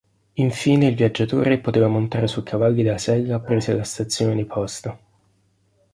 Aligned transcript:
Infine, 0.33 0.87
il 0.87 0.95
viaggiatore 0.95 1.59
poteva 1.59 1.87
montare 1.87 2.25
su 2.25 2.41
cavalli 2.41 2.81
da 2.81 2.97
sella 2.97 3.39
presi 3.39 3.69
alla 3.69 3.83
stazione 3.83 4.33
di 4.33 4.45
posta. 4.45 4.97